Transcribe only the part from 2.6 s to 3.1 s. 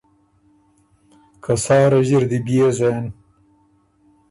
زېن